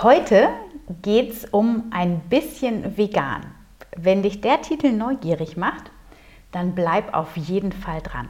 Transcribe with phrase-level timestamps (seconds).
[0.00, 0.50] Heute
[1.02, 3.52] geht es um ein bisschen vegan.
[3.96, 5.90] Wenn dich der Titel neugierig macht,
[6.52, 8.28] dann bleib auf jeden Fall dran.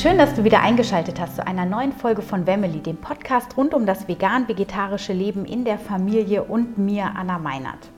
[0.00, 3.74] Schön, dass du wieder eingeschaltet hast zu einer neuen Folge von Wemmeli, dem Podcast rund
[3.74, 7.90] um das vegan-vegetarische Leben in der Familie und mir, Anna Meinert.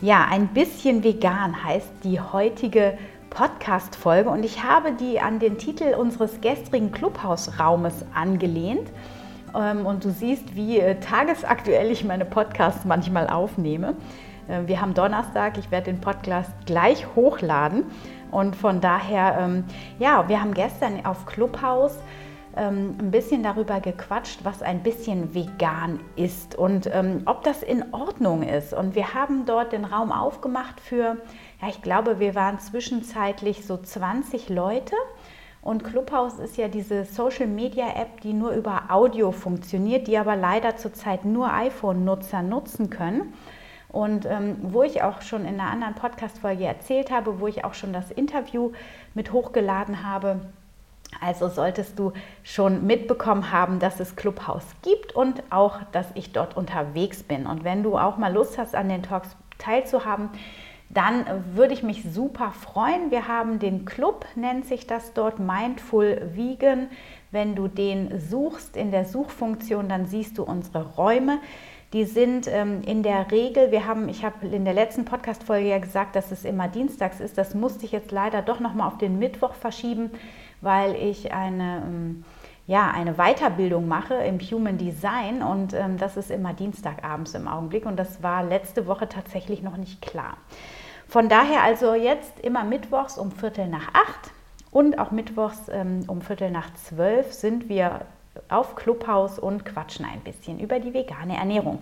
[0.00, 2.98] Ja, ein bisschen vegan heißt die heutige
[3.30, 8.90] Podcast-Folge und ich habe die an den Titel unseres gestrigen Clubhausraumes angelehnt.
[9.56, 13.94] Ähm, und du siehst, wie äh, tagesaktuell ich meine Podcasts manchmal aufnehme.
[14.48, 17.84] Äh, wir haben Donnerstag, ich werde den Podcast gleich hochladen.
[18.30, 19.64] Und von daher, ähm,
[19.98, 21.98] ja, wir haben gestern auf Clubhouse
[22.56, 27.94] ähm, ein bisschen darüber gequatscht, was ein bisschen vegan ist und ähm, ob das in
[27.94, 28.74] Ordnung ist.
[28.74, 31.18] Und wir haben dort den Raum aufgemacht für,
[31.62, 34.96] ja, ich glaube, wir waren zwischenzeitlich so 20 Leute.
[35.60, 41.24] Und Clubhouse ist ja diese Social-Media-App, die nur über Audio funktioniert, die aber leider zurzeit
[41.24, 43.34] nur iPhone-Nutzer nutzen können.
[43.90, 47.74] Und ähm, wo ich auch schon in einer anderen Podcast-Folge erzählt habe, wo ich auch
[47.74, 48.72] schon das Interview
[49.14, 50.40] mit hochgeladen habe.
[51.22, 56.56] Also solltest du schon mitbekommen haben, dass es Clubhouse gibt und auch, dass ich dort
[56.56, 57.46] unterwegs bin.
[57.46, 60.28] Und wenn du auch mal Lust hast, an den Talks teilzuhaben,
[60.90, 63.10] dann würde ich mich super freuen.
[63.10, 66.88] Wir haben den Club, nennt sich das dort, Mindful Vegan.
[67.30, 71.40] Wenn du den suchst in der Suchfunktion, dann siehst du unsere Räume.
[71.94, 75.78] Die sind ähm, in der Regel, wir haben, ich habe in der letzten Podcast-Folge ja
[75.78, 77.38] gesagt, dass es immer dienstags ist.
[77.38, 80.10] Das musste ich jetzt leider doch nochmal auf den Mittwoch verschieben,
[80.60, 82.24] weil ich eine, ähm,
[82.66, 87.86] ja, eine Weiterbildung mache im Human Design und ähm, das ist immer Dienstagabends im Augenblick
[87.86, 90.36] und das war letzte Woche tatsächlich noch nicht klar.
[91.08, 94.30] Von daher also jetzt immer Mittwochs um Viertel nach acht
[94.70, 98.02] und auch Mittwochs ähm, um Viertel nach zwölf sind wir
[98.48, 101.78] auf Clubhaus und quatschen ein bisschen über die vegane Ernährung.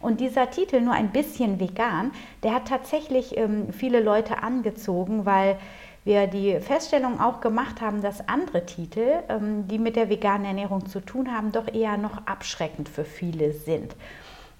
[0.00, 2.12] Und dieser Titel, nur ein bisschen vegan,
[2.42, 5.58] der hat tatsächlich ähm, viele Leute angezogen, weil
[6.04, 10.86] wir die Feststellung auch gemacht haben, dass andere Titel, ähm, die mit der veganen Ernährung
[10.86, 13.94] zu tun haben, doch eher noch abschreckend für viele sind.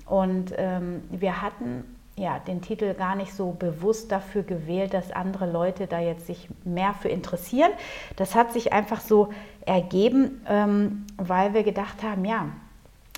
[0.07, 1.85] Und ähm, wir hatten
[2.21, 6.49] ja, den Titel gar nicht so bewusst dafür gewählt, dass andere Leute da jetzt sich
[6.65, 7.71] mehr für interessieren.
[8.17, 9.31] Das hat sich einfach so
[9.65, 12.49] ergeben, ähm, weil wir gedacht haben, ja,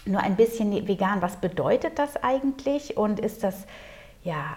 [0.05, 3.67] nur ein bisschen vegan, was bedeutet das eigentlich und ist das
[4.23, 4.57] ja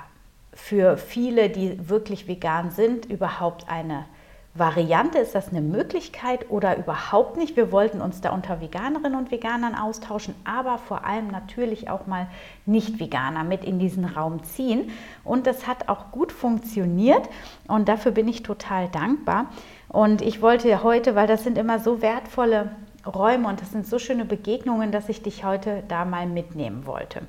[0.54, 4.06] für viele, die wirklich vegan sind, überhaupt eine
[4.58, 5.18] Variante?
[5.18, 7.58] Ist das eine Möglichkeit oder überhaupt nicht?
[7.58, 12.28] Wir wollten uns da unter Veganerinnen und Veganern austauschen, aber vor allem natürlich auch mal
[12.66, 14.92] Nicht-Veganer mit in diesen Raum ziehen.
[15.26, 17.28] Und das hat auch gut funktioniert
[17.68, 19.48] und dafür bin ich total dankbar.
[19.90, 22.72] Und ich wollte heute, weil das sind immer so wertvolle
[23.06, 27.24] Räume und das sind so schöne Begegnungen, dass ich dich heute da mal mitnehmen wollte.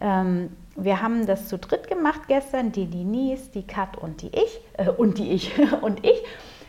[0.00, 4.60] Ähm, wir haben das zu dritt gemacht gestern, die Denise, die Kat und die ich,
[4.74, 6.22] äh, und die ich und ich.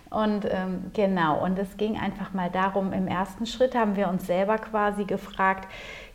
[0.09, 4.25] Und ähm, genau, und es ging einfach mal darum, im ersten Schritt haben wir uns
[4.25, 5.67] selber quasi gefragt,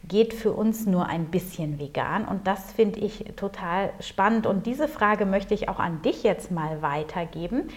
[0.09, 2.25] geht für uns nur ein bisschen vegan?
[2.25, 4.47] Und das finde ich total spannend.
[4.47, 7.69] Und diese Frage möchte ich auch an dich jetzt mal weitergeben.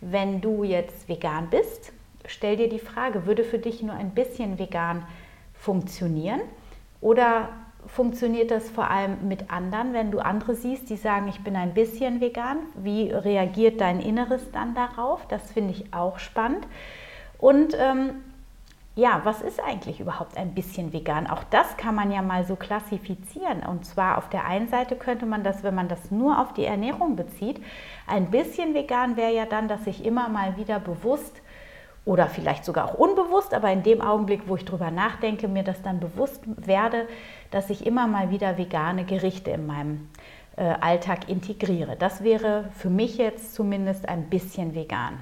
[0.00, 1.92] Wenn du jetzt vegan bist,
[2.26, 5.04] stell dir die Frage, würde für dich nur ein bisschen vegan
[5.54, 6.40] funktionieren?
[7.00, 7.50] Oder
[7.86, 11.74] funktioniert das vor allem mit anderen, wenn du andere siehst, die sagen, ich bin ein
[11.74, 12.58] bisschen vegan?
[12.74, 15.26] Wie reagiert dein Inneres dann darauf?
[15.28, 16.66] Das finde ich auch spannend.
[17.38, 18.22] Und ähm,
[18.98, 21.28] ja, was ist eigentlich überhaupt ein bisschen vegan?
[21.28, 23.62] Auch das kann man ja mal so klassifizieren.
[23.62, 26.64] Und zwar auf der einen Seite könnte man das, wenn man das nur auf die
[26.64, 27.62] Ernährung bezieht,
[28.08, 31.40] ein bisschen vegan wäre ja dann, dass ich immer mal wieder bewusst
[32.08, 35.82] oder vielleicht sogar auch unbewusst, aber in dem Augenblick, wo ich drüber nachdenke, mir das
[35.82, 37.06] dann bewusst werde,
[37.50, 40.08] dass ich immer mal wieder vegane Gerichte in meinem
[40.56, 41.96] äh, Alltag integriere.
[41.98, 45.20] Das wäre für mich jetzt zumindest ein bisschen vegan.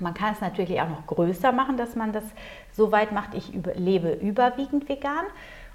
[0.00, 2.24] Man kann es natürlich auch noch größer machen, dass man das
[2.72, 5.24] so weit macht, ich über, lebe überwiegend vegan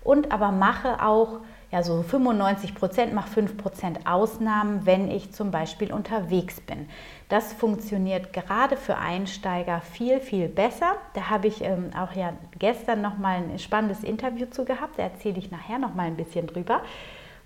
[0.04, 1.40] und aber mache auch
[1.72, 6.88] ja, so 95 Prozent, mache 5 Prozent Ausnahmen, wenn ich zum Beispiel unterwegs bin.
[7.28, 10.94] Das funktioniert gerade für Einsteiger viel, viel besser.
[11.14, 14.98] Da habe ich ähm, auch ja gestern noch mal ein spannendes Interview zu gehabt.
[14.98, 16.82] Da erzähle ich nachher noch mal ein bisschen drüber.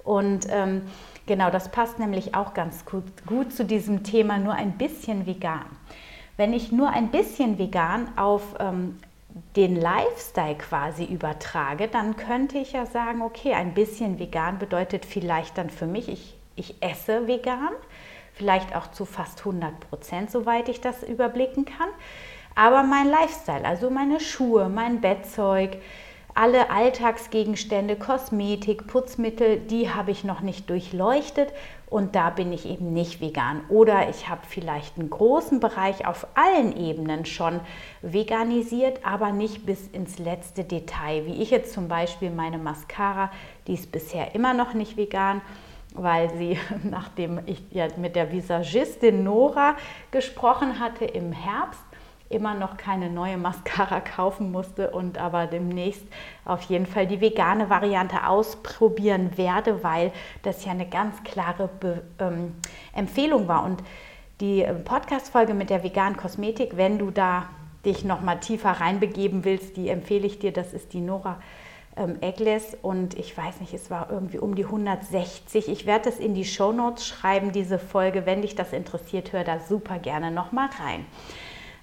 [0.03, 0.83] Und ähm,
[1.25, 5.65] genau, das passt nämlich auch ganz gut, gut zu diesem Thema nur ein bisschen vegan.
[6.37, 8.97] Wenn ich nur ein bisschen vegan auf ähm,
[9.55, 15.57] den Lifestyle quasi übertrage, dann könnte ich ja sagen, okay, ein bisschen vegan bedeutet vielleicht
[15.57, 17.71] dann für mich, ich, ich esse vegan,
[18.33, 21.89] vielleicht auch zu fast 100 Prozent, soweit ich das überblicken kann.
[22.55, 25.77] Aber mein Lifestyle, also meine Schuhe, mein Bettzeug,
[26.35, 31.53] alle Alltagsgegenstände, Kosmetik, Putzmittel, die habe ich noch nicht durchleuchtet
[31.89, 33.61] und da bin ich eben nicht vegan.
[33.69, 37.59] Oder ich habe vielleicht einen großen Bereich auf allen Ebenen schon
[38.01, 41.25] veganisiert, aber nicht bis ins letzte Detail.
[41.25, 43.31] Wie ich jetzt zum Beispiel meine Mascara,
[43.67, 45.41] die ist bisher immer noch nicht vegan
[45.93, 49.75] weil sie, nachdem ich ja mit der Visagistin Nora
[50.11, 51.83] gesprochen hatte im Herbst,
[52.31, 56.05] immer noch keine neue Mascara kaufen musste und aber demnächst
[56.45, 60.11] auf jeden Fall die vegane Variante ausprobieren werde, weil
[60.43, 62.55] das ja eine ganz klare Be ähm,
[62.93, 63.63] Empfehlung war.
[63.63, 63.83] Und
[64.39, 67.49] die ähm, Podcast-Folge mit der veganen Kosmetik, wenn du da
[67.85, 70.51] dich noch mal tiefer reinbegeben willst, die empfehle ich dir.
[70.51, 71.39] Das ist die Nora
[71.95, 75.67] ähm, Egles und ich weiß nicht, es war irgendwie um die 160.
[75.67, 78.25] Ich werde es in die Show Notes schreiben, diese Folge.
[78.25, 81.05] Wenn dich das interessiert, hör da super gerne noch mal rein.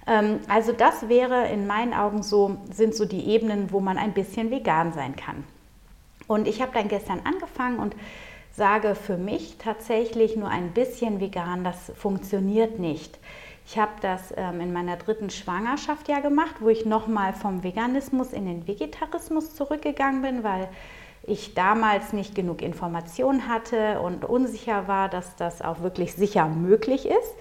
[0.09, 4.13] Ähm, also das wäre in meinen Augen so, sind so die Ebenen, wo man ein
[4.13, 5.43] bisschen vegan sein kann.
[6.27, 7.95] Und ich habe dann gestern angefangen und
[8.51, 13.19] sage für mich tatsächlich nur ein bisschen vegan, das funktioniert nicht.
[13.65, 18.33] Ich habe das ähm, in meiner dritten Schwangerschaft ja gemacht, wo ich nochmal vom Veganismus
[18.33, 20.67] in den Vegetarismus zurückgegangen bin, weil
[21.23, 27.05] ich damals nicht genug Informationen hatte und unsicher war, dass das auch wirklich sicher möglich
[27.05, 27.35] ist.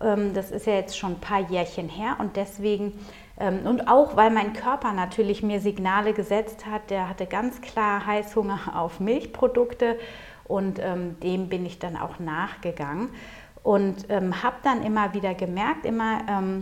[0.00, 2.92] Ähm, das ist ja jetzt schon ein paar Jährchen her und deswegen
[3.38, 8.06] ähm, und auch weil mein Körper natürlich mir Signale gesetzt hat, der hatte ganz klar
[8.06, 9.98] Heißhunger auf Milchprodukte
[10.44, 13.08] und ähm, dem bin ich dann auch nachgegangen
[13.62, 16.52] und habe dann immer wieder gemerkt, immer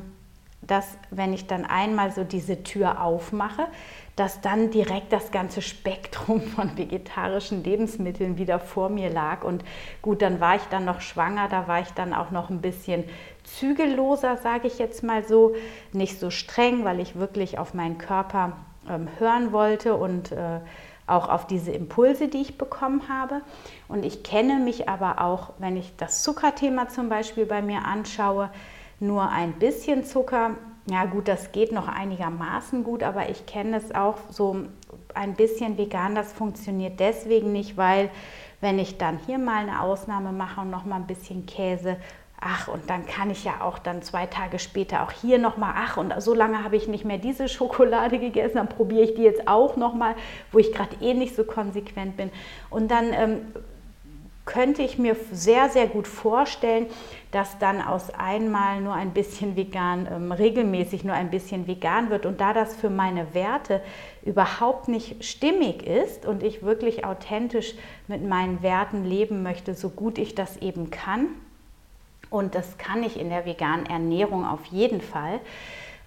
[0.62, 3.67] dass wenn ich dann einmal so diese Tür aufmache,
[4.16, 9.42] dass dann direkt das ganze Spektrum von vegetarischen Lebensmitteln wieder vor mir lag.
[9.42, 9.64] Und
[10.02, 13.04] gut, dann war ich dann noch schwanger, da war ich dann auch noch ein bisschen
[13.44, 15.54] zügelloser, sage ich jetzt mal so,
[15.92, 18.56] nicht so streng, weil ich wirklich auf meinen Körper
[18.88, 20.60] ähm, hören wollte und äh,
[21.06, 23.42] auch auf diese Impulse, die ich bekommen habe.
[23.88, 28.50] Und ich kenne mich aber auch, wenn ich das Zuckerthema zum Beispiel bei mir anschaue,
[29.00, 30.52] nur ein bisschen Zucker.
[30.87, 34.64] Ja gut, das geht noch einigermaßen gut, aber ich kenne es auch so
[35.14, 36.14] ein bisschen vegan.
[36.14, 38.11] Das funktioniert deswegen nicht, weil
[38.61, 41.96] wenn ich dann hier mal eine Ausnahme mache und noch mal ein bisschen Käse
[42.43, 45.96] ach, und dann kann ich ja auch dann zwei Tage später auch hier nochmal, ach,
[45.96, 49.46] und so lange habe ich nicht mehr diese Schokolade gegessen, dann probiere ich die jetzt
[49.46, 50.17] auch nochmal,
[50.50, 52.31] wo ich gerade eh nicht so konsequent bin.
[52.69, 53.40] Und dann ähm,
[54.44, 56.87] könnte ich mir sehr, sehr gut vorstellen,
[57.32, 62.26] dass dann aus einmal nur ein bisschen vegan, ähm, regelmäßig nur ein bisschen vegan wird.
[62.26, 63.81] Und da das für meine Werte
[64.23, 67.75] überhaupt nicht stimmig ist und ich wirklich authentisch
[68.06, 71.29] mit meinen Werten leben möchte, so gut ich das eben kann,
[72.32, 75.40] und das kann ich in der veganen Ernährung auf jeden Fall,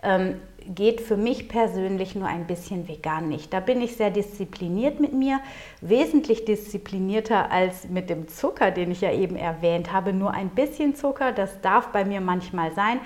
[0.01, 3.53] ähm, geht für mich persönlich nur ein bisschen vegan nicht.
[3.53, 5.39] Da bin ich sehr diszipliniert mit mir,
[5.81, 10.13] wesentlich disziplinierter als mit dem Zucker, den ich ja eben erwähnt habe.
[10.13, 12.99] Nur ein bisschen Zucker, das darf bei mir manchmal sein.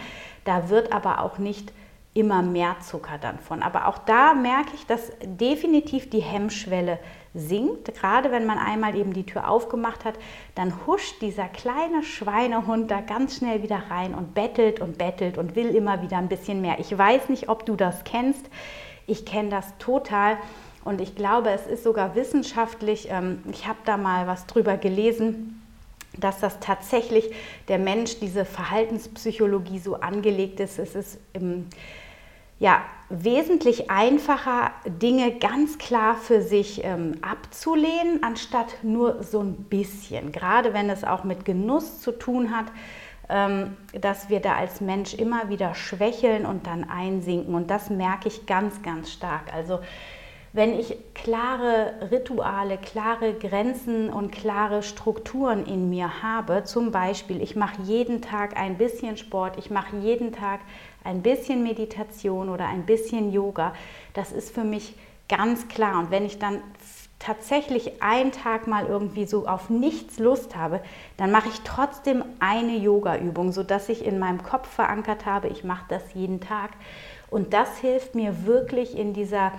[0.45, 1.73] Da wird aber auch nicht
[2.19, 3.63] immer mehr Zucker dann von.
[3.63, 7.00] Aber auch da merke ich, dass definitiv die Hemmschwelle
[7.33, 7.94] sinkt.
[7.95, 10.16] Gerade wenn man einmal eben die Tür aufgemacht hat,
[10.56, 15.56] dann huscht dieser kleine Schweinehund da ganz schnell wieder rein und bettelt und bettelt und
[15.56, 16.80] will immer wieder ein bisschen mehr.
[16.80, 18.49] Ich weiß nicht, ob du das kennst.
[19.07, 20.38] Ich kenne das total.
[20.83, 25.61] Und ich glaube, es ist sogar wissenschaftlich, ähm, ich habe da mal was drüber gelesen,
[26.18, 27.31] dass das tatsächlich
[27.68, 30.80] der Mensch, diese Verhaltenspsychologie so angelegt ist.
[30.80, 31.68] Es ist im
[32.59, 40.31] ja, wesentlich einfacher, Dinge ganz klar für sich ähm, abzulehnen, anstatt nur so ein bisschen.
[40.31, 42.66] Gerade wenn es auch mit Genuss zu tun hat,
[43.30, 47.56] ähm, dass wir da als Mensch immer wieder schwächeln und dann einsinken.
[47.56, 49.54] Und das merke ich ganz, ganz stark.
[49.54, 49.80] Also
[50.51, 57.56] wenn ich klare Rituale, klare Grenzen und klare Strukturen in mir habe, zum Beispiel, ich
[57.56, 60.61] mache jeden Tag ein bisschen Sport, ich mache jeden Tag
[61.03, 63.73] ein bisschen Meditation oder ein bisschen Yoga,
[64.13, 64.95] das ist für mich
[65.27, 65.99] ganz klar.
[65.99, 66.61] Und wenn ich dann
[67.19, 70.81] tatsächlich einen Tag mal irgendwie so auf nichts Lust habe,
[71.18, 75.85] dann mache ich trotzdem eine Yoga-Übung, sodass ich in meinem Kopf verankert habe, ich mache
[75.89, 76.71] das jeden Tag.
[77.29, 79.51] Und das hilft mir wirklich in dieser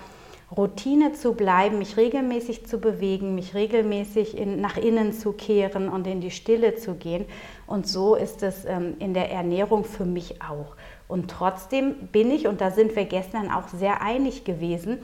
[0.57, 6.07] Routine zu bleiben, mich regelmäßig zu bewegen, mich regelmäßig in, nach innen zu kehren und
[6.07, 7.25] in die Stille zu gehen.
[7.67, 10.75] Und so ist es ähm, in der Ernährung für mich auch.
[11.07, 14.99] Und trotzdem bin ich, und da sind wir gestern auch sehr einig gewesen,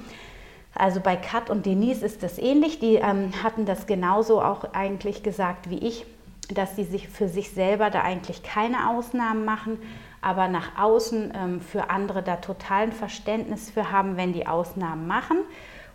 [0.75, 2.79] also bei Kat und Denise ist das ähnlich.
[2.79, 6.05] Die ähm, hatten das genauso auch eigentlich gesagt wie ich,
[6.53, 9.79] dass sie sich für sich selber da eigentlich keine Ausnahmen machen,
[10.21, 15.39] aber nach außen ähm, für andere da totalen Verständnis für haben, wenn die Ausnahmen machen.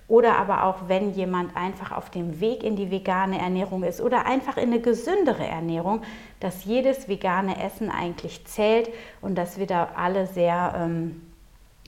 [0.08, 4.25] Oder aber auch, wenn jemand einfach auf dem Weg in die vegane Ernährung ist oder
[4.25, 6.01] einfach in eine gesündere Ernährung,
[6.41, 8.89] dass jedes vegane Essen eigentlich zählt
[9.22, 11.22] und dass wir da alle sehr ähm,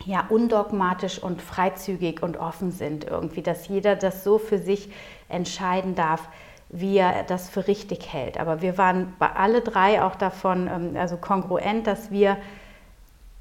[0.06, 4.90] ja, undogmatisch und freizügig und offen sind irgendwie, dass jeder das so für sich
[5.28, 6.30] entscheiden darf,
[6.74, 8.40] wie er das für richtig hält.
[8.40, 12.38] Aber wir waren bei alle drei auch davon, ähm, also kongruent, dass wir,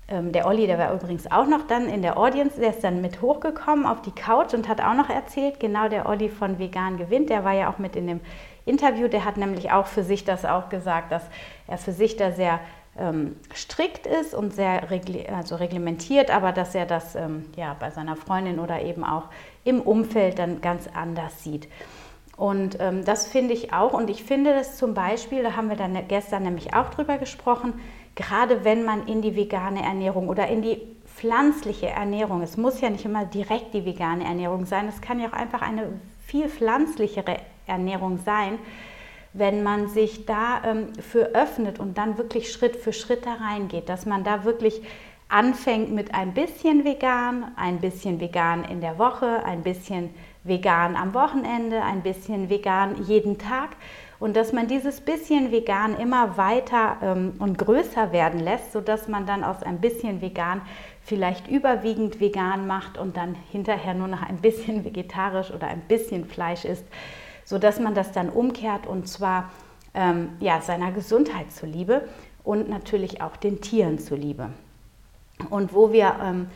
[0.09, 3.01] ähm, der Olli, der war übrigens auch noch dann in der Audience, der ist dann
[3.01, 6.99] mit hochgekommen auf die Couch und hat auch noch erzählt, genau der Olli von Vegan
[6.99, 8.21] gewinnt, der war ja auch mit in dem
[8.67, 11.23] Interview, der hat nämlich auch für sich das auch gesagt, dass
[11.67, 12.61] er für sich da sehr
[12.99, 17.91] ähm, strikt ist und sehr regl also reglementiert, aber dass er das ähm, ja, bei
[17.91, 19.25] seiner Freundin oder eben auch
[19.65, 21.69] im Umfeld dann ganz anders sieht.
[22.37, 23.93] Und ähm, das finde ich auch.
[23.93, 27.75] Und ich finde das zum Beispiel, da haben wir dann gestern nämlich auch drüber gesprochen,
[28.15, 30.81] gerade wenn man in die vegane Ernährung oder in die
[31.15, 35.29] pflanzliche Ernährung, es muss ja nicht immer direkt die vegane Ernährung sein, es kann ja
[35.29, 37.37] auch einfach eine viel pflanzlichere
[37.67, 38.59] Ernährung sein,
[39.35, 43.89] wenn man sich da ähm, für öffnet und dann wirklich Schritt für Schritt da reingeht,
[43.89, 44.83] dass man da wirklich
[45.29, 50.11] anfängt mit ein bisschen vegan, ein bisschen vegan in der Woche, ein bisschen
[50.45, 53.71] vegan am Wochenende, ein bisschen vegan jeden Tag
[54.19, 59.27] und dass man dieses bisschen vegan immer weiter ähm, und größer werden lässt, sodass man
[59.27, 60.63] dann aus ein bisschen vegan
[61.03, 66.25] vielleicht überwiegend vegan macht und dann hinterher nur noch ein bisschen vegetarisch oder ein bisschen
[66.25, 66.85] Fleisch isst
[67.45, 69.51] sodass man das dann umkehrt und zwar
[69.95, 72.09] ähm, ja, seiner Gesundheit zuliebe
[72.45, 74.51] und natürlich auch den Tieren zuliebe.
[75.51, 76.47] Und wo wir ähm,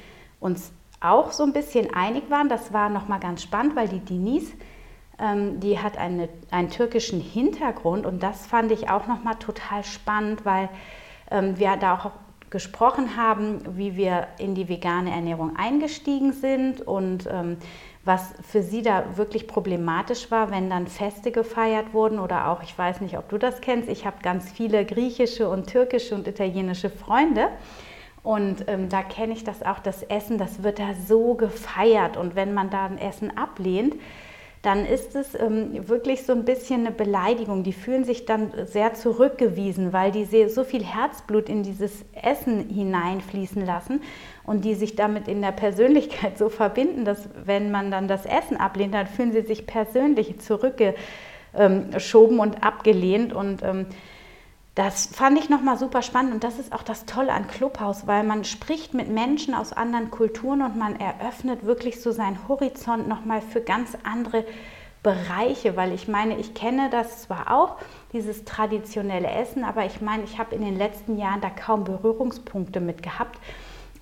[0.40, 4.52] uns auch so ein bisschen einig waren, das war nochmal ganz spannend, weil die Denise,
[5.18, 10.44] ähm, die hat eine, einen türkischen Hintergrund und das fand ich auch nochmal total spannend,
[10.44, 10.68] weil
[11.30, 12.10] ähm, wir da auch
[12.50, 17.56] gesprochen haben, wie wir in die vegane Ernährung eingestiegen sind und ähm,
[18.04, 22.78] was für sie da wirklich problematisch war, wenn dann Feste gefeiert wurden oder auch, ich
[22.78, 26.88] weiß nicht, ob du das kennst, ich habe ganz viele griechische und türkische und italienische
[26.88, 27.48] Freunde.
[28.26, 32.16] Und ähm, da kenne ich das auch, das Essen, das wird da so gefeiert.
[32.16, 33.94] Und wenn man da ein Essen ablehnt,
[34.62, 37.62] dann ist es ähm, wirklich so ein bisschen eine Beleidigung.
[37.62, 43.64] Die fühlen sich dann sehr zurückgewiesen, weil die so viel Herzblut in dieses Essen hineinfließen
[43.64, 44.02] lassen
[44.42, 48.56] und die sich damit in der Persönlichkeit so verbinden, dass wenn man dann das Essen
[48.56, 53.86] ablehnt, dann fühlen sie sich persönlich zurückgeschoben und abgelehnt und ähm,
[54.76, 58.22] das fand ich nochmal super spannend und das ist auch das Tolle an Clubhouse, weil
[58.24, 63.40] man spricht mit Menschen aus anderen Kulturen und man eröffnet wirklich so seinen Horizont nochmal
[63.40, 64.44] für ganz andere
[65.02, 67.76] Bereiche, weil ich meine, ich kenne das zwar auch,
[68.12, 72.80] dieses traditionelle Essen, aber ich meine, ich habe in den letzten Jahren da kaum Berührungspunkte
[72.80, 73.38] mit gehabt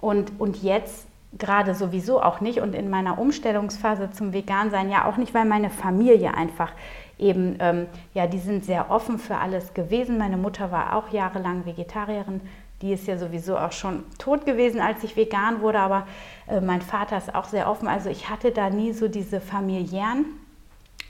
[0.01, 1.07] und, und jetzt
[1.39, 5.71] gerade sowieso auch nicht und in meiner Umstellungsphase zum Vegansein ja auch nicht, weil meine
[5.71, 6.73] Familie einfach
[7.19, 10.19] eben, ähm, ja, die sind sehr offen für alles gewesen.
[10.19, 12.41] Meine Mutter war auch jahrelang Vegetarierin.
[12.83, 16.07] Die ist ja sowieso auch schon tot gewesen, als ich vegan wurde, aber
[16.49, 17.89] äh, mein Vater ist auch sehr offen.
[17.89, 20.27] Also ich hatte da nie so diese familiären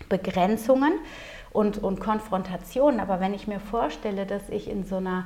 [0.08, 0.92] Begrenzungen
[1.52, 3.00] und, und Konfrontationen.
[3.00, 5.24] Aber wenn ich mir vorstelle, dass ich in so einer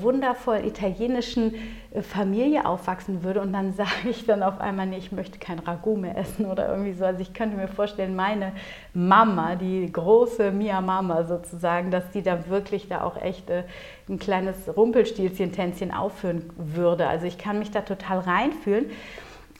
[0.00, 1.54] wundervoll italienischen
[1.90, 5.58] äh, Familie aufwachsen würde und dann sage ich dann auf einmal, nee, ich möchte kein
[5.58, 7.04] Ragout mehr essen oder irgendwie so.
[7.04, 8.52] Also ich könnte mir vorstellen, meine
[8.92, 13.64] Mama, die große Mia Mama sozusagen, dass die da wirklich da auch echt äh,
[14.08, 17.08] ein kleines Rumpelstilzchen-Tänzchen aufführen würde.
[17.08, 18.90] Also ich kann mich da total reinfühlen.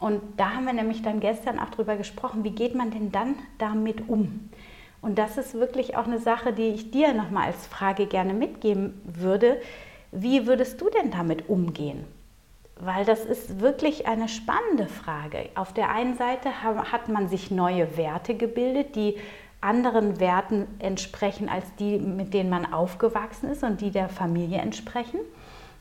[0.00, 3.37] Und da haben wir nämlich dann gestern auch drüber gesprochen, wie geht man denn dann
[3.59, 4.50] damit um?
[5.00, 9.00] Und das ist wirklich auch eine Sache, die ich dir nochmal als Frage gerne mitgeben
[9.04, 9.59] würde.
[10.16, 12.04] Wie würdest du denn damit umgehen?
[12.76, 15.49] Weil das ist wirklich eine spannende Frage.
[15.56, 19.16] Auf der einen Seite hat man sich neue Werte gebildet, die
[19.61, 25.18] anderen Werten entsprechen als die, mit denen man aufgewachsen ist und die der Familie entsprechen.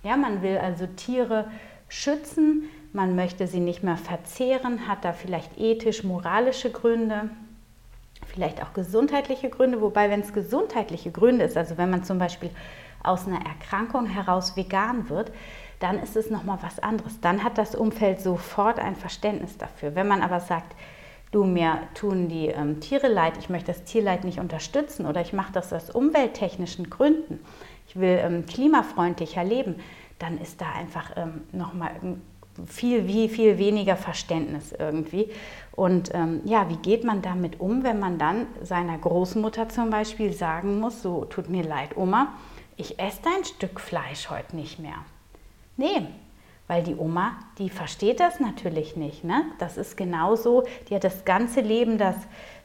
[0.02, 1.46] Ja, man will also Tiere
[1.88, 7.30] schützen, man möchte sie nicht mehr verzehren, hat da vielleicht ethisch-moralische Gründe,
[8.26, 12.50] vielleicht auch gesundheitliche Gründe, wobei wenn es gesundheitliche Gründe ist, also wenn man zum Beispiel
[13.04, 15.32] aus einer Erkrankung heraus vegan wird,
[15.80, 17.20] dann ist es nochmal was anderes.
[17.20, 19.96] Dann hat das Umfeld sofort ein Verständnis dafür.
[19.96, 20.76] Wenn man aber sagt,
[21.32, 25.34] du mir tun die ähm, Tiere leid, ich möchte das Tierleid nicht unterstützen oder ich
[25.34, 27.40] mache das aus umwelttechnischen Gründen,
[27.88, 29.76] ich will ähm, klimafreundlicher leben,
[30.20, 31.92] dann ist da einfach ähm, nochmal
[32.68, 35.30] viel, wie, viel weniger Verständnis irgendwie.
[35.72, 40.34] Und ähm, ja, wie geht man damit um, wenn man dann seiner Großmutter zum Beispiel
[40.34, 42.34] sagen muss, so tut mir leid, Oma,
[42.78, 44.98] ich esse dein Stück Fleisch heute nicht mehr.
[45.78, 46.08] Nee,
[46.68, 49.24] weil die Oma, die versteht das natürlich nicht.
[49.24, 49.44] Ne?
[49.60, 52.16] Das ist genauso, die hat das ganze Leben das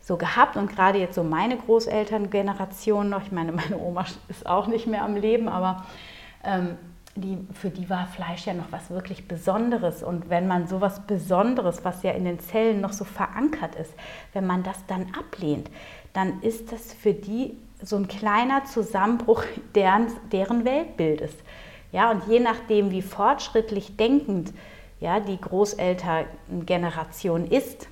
[0.00, 4.66] so gehabt und gerade jetzt so meine Großelterngeneration noch, ich meine, meine Oma ist auch
[4.66, 5.84] nicht mehr am Leben, aber
[6.44, 6.78] ähm,
[7.16, 10.02] die, für die war Fleisch ja noch was wirklich Besonderes.
[10.02, 13.92] Und wenn man sowas Besonderes, was ja in den Zellen noch so verankert ist,
[14.32, 15.68] wenn man das dann ablehnt,
[16.12, 19.44] dann ist das für die so ein kleiner Zusammenbruch
[19.74, 21.32] deren, deren Weltbildes.
[21.92, 24.52] Ja, und je nachdem, wie fortschrittlich denkend
[25.00, 27.88] ja, die Großelterngeneration ist,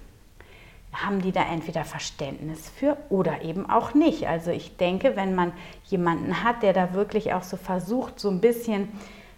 [0.92, 4.26] haben die da entweder Verständnis für oder eben auch nicht.
[4.26, 5.52] Also ich denke, wenn man
[5.84, 8.88] jemanden hat, der da wirklich auch so versucht, so ein bisschen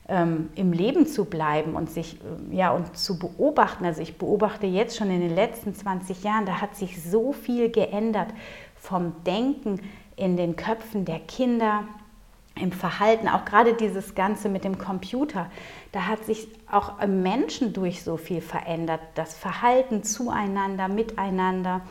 [0.08, 3.84] ähm, im Leben zu bleiben und sich äh, ja und zu beobachten.
[3.84, 7.70] Also ich beobachte jetzt schon in den letzten 20 Jahren, da hat sich so viel
[7.70, 8.28] geändert
[8.76, 9.80] vom Denken
[10.18, 11.84] in den Köpfen der Kinder,
[12.60, 15.50] im Verhalten, auch gerade dieses Ganze mit dem Computer,
[15.92, 19.00] da hat sich auch im Menschen durch so viel verändert.
[19.14, 21.82] Das Verhalten zueinander, miteinander.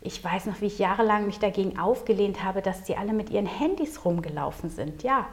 [0.00, 3.46] Ich weiß noch, wie ich jahrelang mich dagegen aufgelehnt habe, dass die alle mit ihren
[3.46, 5.02] Handys rumgelaufen sind.
[5.02, 5.26] Ja,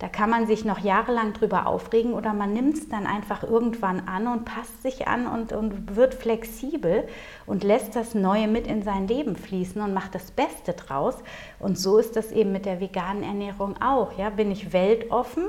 [0.00, 4.08] da kann man sich noch jahrelang drüber aufregen oder man nimmt es dann einfach irgendwann
[4.08, 7.06] an und passt sich an und, und wird flexibel
[7.44, 11.16] und lässt das Neue mit in sein Leben fließen und macht das Beste draus.
[11.58, 14.16] Und so ist das eben mit der veganen Ernährung auch.
[14.18, 14.30] Ja?
[14.30, 15.44] Bin ich weltoffen?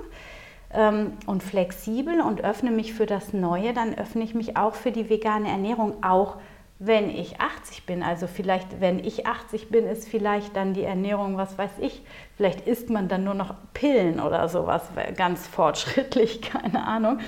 [0.73, 4.91] Ähm, und flexibel und öffne mich für das Neue, dann öffne ich mich auch für
[4.91, 6.37] die vegane Ernährung, auch
[6.83, 8.01] wenn ich 80 bin.
[8.01, 12.01] Also vielleicht, wenn ich 80 bin, ist vielleicht dann die Ernährung, was weiß ich,
[12.35, 14.81] vielleicht isst man dann nur noch Pillen oder sowas,
[15.15, 17.19] ganz fortschrittlich, keine Ahnung.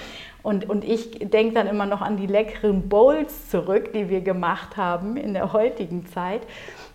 [0.42, 4.76] Und, und ich denke dann immer noch an die leckeren Bowls zurück, die wir gemacht
[4.76, 6.42] haben in der heutigen Zeit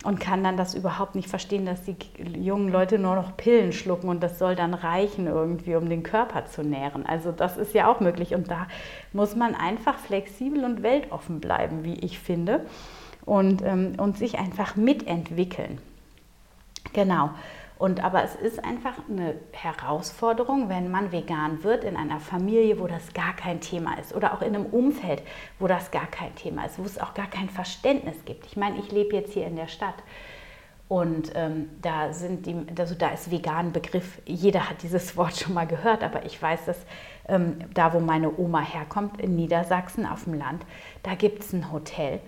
[0.04, 1.96] und kann dann das überhaupt nicht verstehen, dass die
[2.36, 6.46] jungen Leute nur noch Pillen schlucken und das soll dann reichen irgendwie, um den Körper
[6.46, 7.04] zu nähren.
[7.04, 8.68] Also das ist ja auch möglich und da
[9.12, 12.64] muss man einfach flexibel und weltoffen bleiben, wie ich finde,
[13.24, 15.78] und, ähm, und sich einfach mitentwickeln.
[16.92, 17.30] Genau.
[17.78, 22.88] Und aber es ist einfach eine Herausforderung, wenn man vegan wird in einer Familie, wo
[22.88, 25.22] das gar kein Thema ist oder auch in einem Umfeld,
[25.60, 28.46] wo das gar kein Thema ist, wo es auch gar kein Verständnis gibt.
[28.46, 29.94] Ich meine, ich lebe jetzt hier in der Stadt
[30.88, 34.20] und ähm, da sind die, also da ist vegan Begriff.
[34.24, 36.78] Jeder hat dieses Wort schon mal gehört, aber ich weiß, dass
[37.28, 40.64] ähm, da, wo meine Oma herkommt, in Niedersachsen auf dem Land,
[41.04, 42.20] da gibt es ein Hotel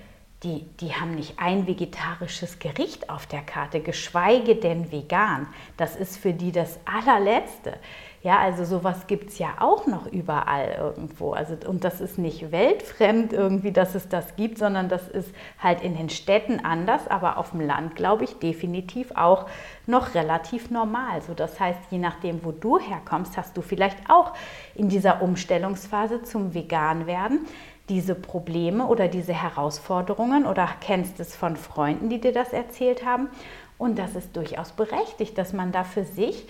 [0.43, 5.47] die, die haben nicht ein vegetarisches Gericht auf der Karte, geschweige denn vegan.
[5.77, 7.75] Das ist für die das allerletzte.
[8.23, 11.33] Ja, also sowas gibt es ja auch noch überall irgendwo.
[11.33, 15.83] Also, und das ist nicht weltfremd irgendwie, dass es das gibt, sondern das ist halt
[15.83, 19.47] in den Städten anders, aber auf dem Land, glaube ich, definitiv auch
[19.87, 21.23] noch relativ normal.
[21.23, 24.33] So, das heißt, je nachdem, wo du herkommst, hast du vielleicht auch
[24.75, 27.47] in dieser Umstellungsphase zum Vegan-Werden
[27.91, 33.29] diese Probleme oder diese Herausforderungen oder kennst es von Freunden, die dir das erzählt haben.
[33.77, 36.47] Und das ist durchaus berechtigt, dass man da für sich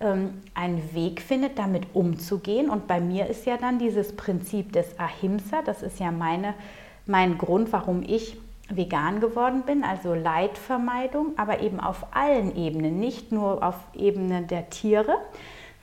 [0.00, 2.70] ähm, einen Weg findet, damit umzugehen.
[2.70, 6.54] Und bei mir ist ja dann dieses Prinzip des Ahimsa, das ist ja meine,
[7.06, 13.32] mein Grund, warum ich vegan geworden bin, also Leidvermeidung, aber eben auf allen Ebenen, nicht
[13.32, 15.16] nur auf Ebene der Tiere,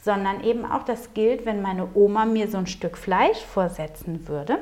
[0.02, 4.58] sondern eben auch das gilt, wenn meine Oma mir so ein Stück Fleisch vorsetzen würde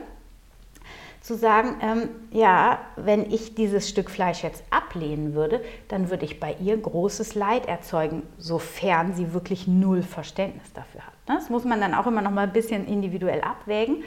[1.21, 6.39] zu sagen, ähm, ja, wenn ich dieses Stück Fleisch jetzt ablehnen würde, dann würde ich
[6.39, 11.13] bei ihr großes Leid erzeugen, sofern sie wirklich null Verständnis dafür hat.
[11.27, 11.35] Ne?
[11.35, 14.03] Das muss man dann auch immer noch mal ein bisschen individuell abwägen.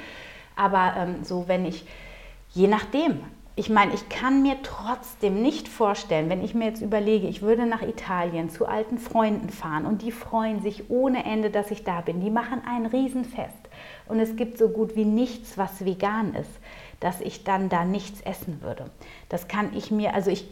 [0.56, 1.86] Aber ähm, so, wenn ich,
[2.50, 3.20] je nachdem,
[3.54, 7.66] ich meine, ich kann mir trotzdem nicht vorstellen, wenn ich mir jetzt überlege, ich würde
[7.66, 12.00] nach Italien zu alten Freunden fahren und die freuen sich ohne Ende, dass ich da
[12.00, 12.20] bin.
[12.20, 13.68] Die machen ein Riesenfest
[14.08, 16.50] und es gibt so gut wie nichts, was vegan ist
[17.02, 18.88] dass ich dann da nichts essen würde.
[19.28, 20.46] Das kann ich mir, also ich,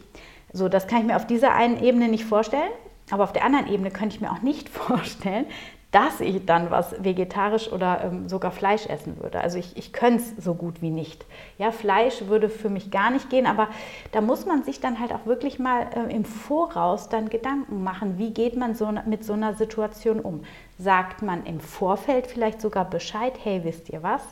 [0.51, 2.71] so, das kann ich mir auf dieser einen Ebene nicht vorstellen,
[3.09, 5.45] aber auf der anderen Ebene könnte ich mir auch nicht vorstellen,
[5.91, 9.41] dass ich dann was vegetarisch oder ähm, sogar Fleisch essen würde.
[9.41, 11.25] Also ich, ich könnte es so gut wie nicht.
[11.57, 13.67] Ja, Fleisch würde für mich gar nicht gehen, aber
[14.13, 18.17] da muss man sich dann halt auch wirklich mal äh, im Voraus dann Gedanken machen,
[18.17, 20.43] wie geht man so, mit so einer Situation um.
[20.77, 24.23] Sagt man im Vorfeld vielleicht sogar Bescheid, hey, wisst ihr was?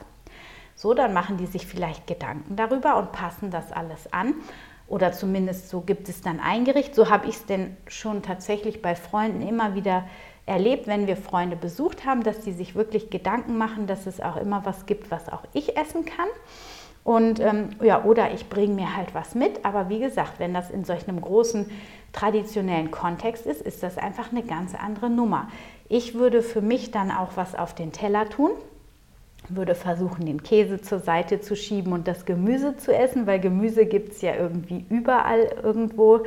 [0.75, 4.35] So, dann machen die sich vielleicht Gedanken darüber und passen das alles an.
[4.87, 6.95] Oder zumindest so gibt es dann ein Gericht.
[6.95, 10.05] So habe ich es denn schon tatsächlich bei Freunden immer wieder
[10.49, 14.35] erlebt, wenn wir Freunde besucht haben, dass sie sich wirklich Gedanken machen, dass es auch
[14.35, 16.27] immer was gibt, was auch ich essen kann.
[17.03, 19.63] Und ähm, ja, oder ich bringe mir halt was mit.
[19.63, 21.69] Aber wie gesagt, wenn das in solch einem großen
[22.11, 25.47] traditionellen Kontext ist, ist das einfach eine ganz andere Nummer.
[25.87, 28.51] Ich würde für mich dann auch was auf den Teller tun,
[29.47, 33.85] würde versuchen, den Käse zur Seite zu schieben und das Gemüse zu essen, weil Gemüse
[33.85, 36.25] gibt es ja irgendwie überall irgendwo.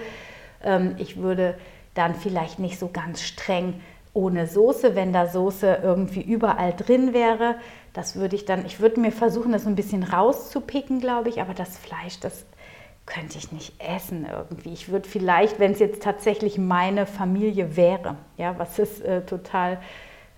[0.65, 1.57] Ähm, ich würde
[1.95, 3.75] dann vielleicht nicht so ganz streng
[4.15, 7.57] ohne Soße, wenn da Soße irgendwie überall drin wäre.
[7.93, 11.41] Das würde ich dann, ich würde mir versuchen, das so ein bisschen rauszupicken, glaube ich,
[11.41, 12.45] aber das Fleisch, das
[13.07, 14.73] könnte ich nicht essen irgendwie.
[14.73, 19.81] Ich würde vielleicht, wenn es jetzt tatsächlich meine Familie wäre, ja, was ist äh, total,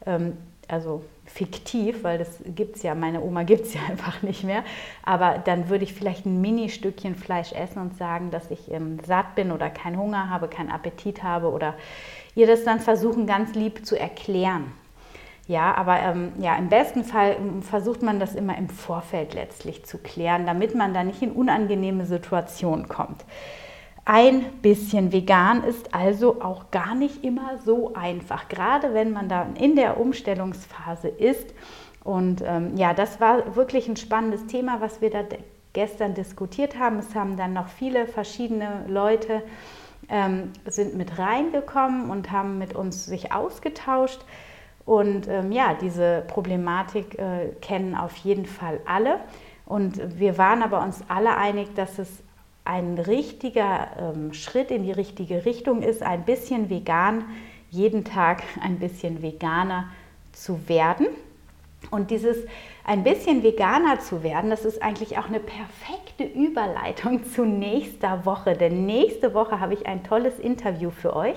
[0.06, 0.36] ähm,
[0.68, 1.02] also
[1.34, 4.62] fiktiv, weil das gibt es ja, meine Oma gibt es ja einfach nicht mehr,
[5.02, 9.34] aber dann würde ich vielleicht ein Mini-Stückchen Fleisch essen und sagen, dass ich ähm, satt
[9.34, 11.74] bin oder keinen Hunger habe, keinen Appetit habe oder
[12.36, 14.72] ihr das dann versuchen ganz lieb zu erklären.
[15.46, 19.84] Ja, aber ähm, ja, im besten Fall ähm, versucht man das immer im Vorfeld letztlich
[19.84, 23.24] zu klären, damit man da nicht in unangenehme Situationen kommt.
[24.06, 29.56] Ein bisschen vegan ist also auch gar nicht immer so einfach, gerade wenn man dann
[29.56, 31.54] in der Umstellungsphase ist.
[32.02, 35.24] Und ähm, ja, das war wirklich ein spannendes Thema, was wir da
[35.72, 36.98] gestern diskutiert haben.
[36.98, 39.42] Es haben dann noch viele verschiedene Leute
[40.10, 44.20] ähm, sind mit reingekommen und haben mit uns sich ausgetauscht.
[44.84, 49.20] Und ähm, ja, diese Problematik äh, kennen auf jeden Fall alle.
[49.64, 52.22] Und wir waren aber uns alle einig, dass es
[52.64, 57.24] ein richtiger ähm, Schritt in die richtige Richtung ist, ein bisschen vegan,
[57.70, 59.88] jeden Tag ein bisschen veganer
[60.32, 61.06] zu werden.
[61.90, 62.38] Und dieses
[62.84, 68.54] ein bisschen veganer zu werden, das ist eigentlich auch eine perfekte Überleitung zu nächster Woche.
[68.54, 71.36] Denn nächste Woche habe ich ein tolles Interview für euch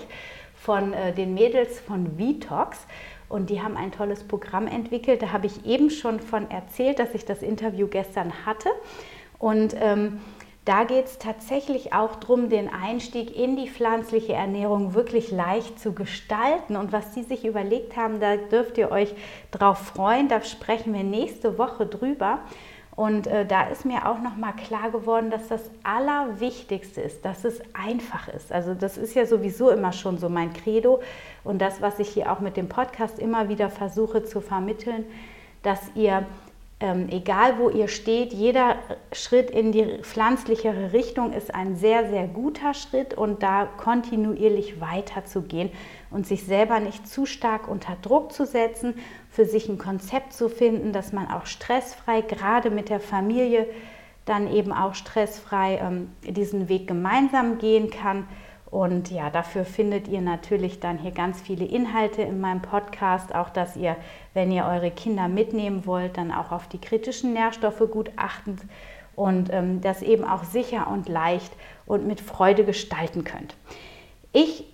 [0.55, 2.85] von äh, den Mädels von Vitox.
[3.29, 5.21] Und die haben ein tolles Programm entwickelt.
[5.21, 8.69] Da habe ich eben schon von erzählt, dass ich das Interview gestern hatte.
[9.37, 10.21] Und ähm,
[10.67, 15.93] da geht es tatsächlich auch darum, den Einstieg in die pflanzliche Ernährung wirklich leicht zu
[15.93, 16.75] gestalten.
[16.75, 19.15] Und was Sie sich überlegt haben, da dürft ihr euch
[19.51, 20.27] drauf freuen.
[20.27, 22.39] Da sprechen wir nächste Woche drüber.
[22.97, 27.61] Und äh, da ist mir auch nochmal klar geworden, dass das Allerwichtigste ist, dass es
[27.73, 28.51] einfach ist.
[28.51, 31.01] Also das ist ja sowieso immer schon so mein Credo
[31.43, 35.05] und das, was ich hier auch mit dem Podcast immer wieder versuche zu vermitteln,
[35.61, 36.25] dass ihr,
[36.79, 38.75] ähm, egal wo ihr steht, jeder
[39.11, 45.71] Schritt in die pflanzlichere Richtung ist ein sehr, sehr guter Schritt und da kontinuierlich weiterzugehen
[46.11, 48.93] und sich selber nicht zu stark unter Druck zu setzen,
[49.31, 53.67] für sich ein Konzept zu finden, dass man auch stressfrei, gerade mit der Familie,
[54.25, 58.27] dann eben auch stressfrei ähm, diesen Weg gemeinsam gehen kann.
[58.69, 63.49] Und ja, dafür findet ihr natürlich dann hier ganz viele Inhalte in meinem Podcast, auch
[63.49, 63.95] dass ihr,
[64.33, 68.57] wenn ihr eure Kinder mitnehmen wollt, dann auch auf die kritischen Nährstoffe gut achten
[69.15, 71.51] und ähm, das eben auch sicher und leicht
[71.85, 73.55] und mit Freude gestalten könnt.
[74.33, 74.65] Ich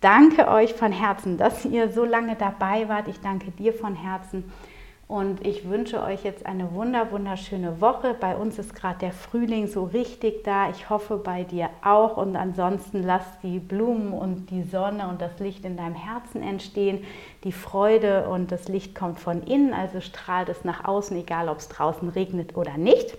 [0.00, 3.08] danke euch von Herzen, dass ihr so lange dabei wart.
[3.08, 4.50] Ich danke dir von Herzen.
[5.10, 8.14] Und ich wünsche euch jetzt eine wunder, wunderschöne Woche.
[8.14, 10.70] Bei uns ist gerade der Frühling so richtig da.
[10.70, 12.16] Ich hoffe bei dir auch.
[12.16, 17.02] Und ansonsten lass die Blumen und die Sonne und das Licht in deinem Herzen entstehen.
[17.42, 21.58] Die Freude und das Licht kommt von innen, also strahlt es nach außen, egal ob
[21.58, 23.18] es draußen regnet oder nicht.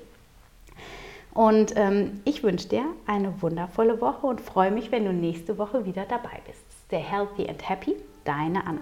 [1.33, 5.85] Und ähm, ich wünsche dir eine wundervolle Woche und freue mich, wenn du nächste Woche
[5.85, 6.63] wieder dabei bist.
[6.85, 8.79] Stay healthy and happy, deine Anna.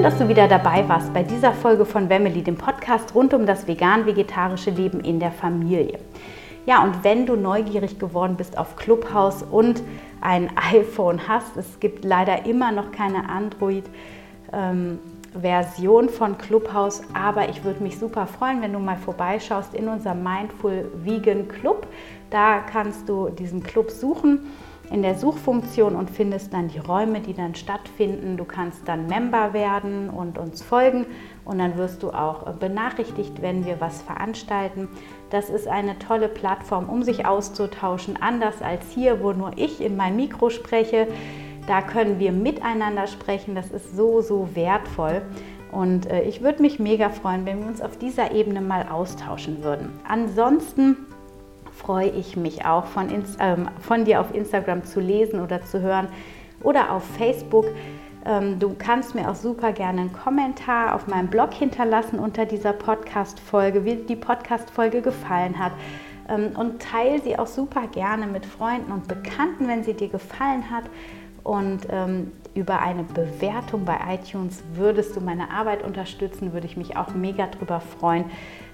[0.00, 3.44] Schön, dass du wieder dabei warst bei dieser Folge von Wemmeli, dem Podcast rund um
[3.44, 5.98] das vegan-vegetarische Leben in der Familie.
[6.64, 9.82] Ja, und wenn du neugierig geworden bist auf Clubhouse und
[10.22, 13.84] ein iPhone hast, es gibt leider immer noch keine Android.
[14.54, 15.00] Ähm,
[15.38, 20.24] Version von Clubhouse, aber ich würde mich super freuen, wenn du mal vorbeischaust in unserem
[20.24, 21.86] Mindful Vegan Club.
[22.30, 24.40] Da kannst du diesen Club suchen
[24.90, 28.36] in der Suchfunktion und findest dann die Räume, die dann stattfinden.
[28.36, 31.06] Du kannst dann Member werden und uns folgen
[31.44, 34.88] und dann wirst du auch benachrichtigt, wenn wir was veranstalten.
[35.30, 39.96] Das ist eine tolle Plattform, um sich auszutauschen, anders als hier, wo nur ich in
[39.96, 41.06] mein Mikro spreche.
[41.68, 43.54] Da können wir miteinander sprechen.
[43.54, 45.22] Das ist so, so wertvoll.
[45.70, 49.62] Und äh, ich würde mich mega freuen, wenn wir uns auf dieser Ebene mal austauschen
[49.62, 49.92] würden.
[50.08, 50.96] Ansonsten
[51.80, 56.08] freue ich mich auch von, äh, von dir auf Instagram zu lesen oder zu hören
[56.62, 57.66] oder auf Facebook.
[58.26, 62.74] Ähm, du kannst mir auch super gerne einen Kommentar auf meinem Blog hinterlassen unter dieser
[62.74, 65.72] Podcast-Folge, wie die Podcast-Folge gefallen hat.
[66.28, 70.70] Ähm, und teile sie auch super gerne mit Freunden und Bekannten, wenn sie dir gefallen
[70.70, 70.84] hat.
[71.42, 76.98] Und ähm, über eine Bewertung bei iTunes würdest du meine Arbeit unterstützen, würde ich mich
[76.98, 78.26] auch mega drüber freuen.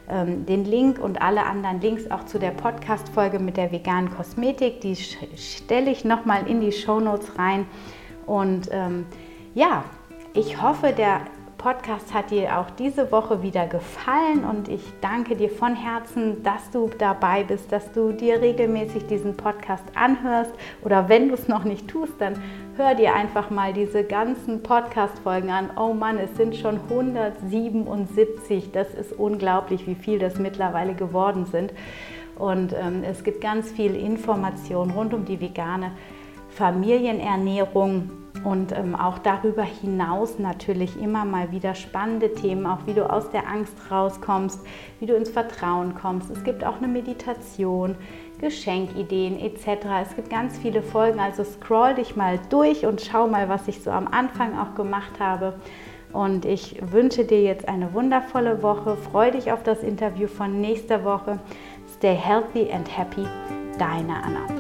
[0.09, 4.81] Ähm, den Link und alle anderen Links auch zu der Podcast-Folge mit der veganen Kosmetik,
[4.81, 7.66] die stelle ich nochmal in die Show Notes rein.
[8.25, 9.07] Und ähm,
[9.55, 9.85] ja,
[10.33, 11.23] ich hoffe, der
[11.66, 16.70] Podcast hat dir auch diese Woche wieder gefallen und ich danke dir von Herzen, dass
[16.70, 20.52] du dabei bist, dass du dir regelmäßig diesen Podcast anhörst
[20.85, 22.40] oder wenn du es noch nicht tust, dann
[22.76, 25.70] hör dir einfach mal diese ganzen Podcast-Folgen an.
[25.76, 28.70] Oh Mann, es sind schon 177.
[28.70, 31.72] Das ist unglaublich, wie viel das mittlerweile geworden sind.
[32.38, 35.90] Und ähm, es gibt ganz viel Information rund um die vegane
[36.50, 38.09] Familienernährung
[38.44, 43.31] und ähm, auch darüber hinaus natürlich immer mal wieder spannende Themen, auch wie du aus
[43.31, 44.61] der Angst rauskommst,
[45.01, 46.31] wie du ins Vertrauen kommst.
[46.31, 47.96] Es gibt auch eine Meditation,
[48.40, 49.87] Geschenkideen etc.
[50.03, 53.83] Es gibt ganz viele Folgen, also scroll dich mal durch und schau mal, was ich
[53.83, 55.55] so am Anfang auch gemacht habe.
[56.12, 58.96] Und ich wünsche dir jetzt eine wundervolle Woche.
[58.96, 61.38] Freue dich auf das Interview von nächster Woche.
[61.96, 63.27] Stay healthy and happy.
[63.79, 64.56] Deine Anna.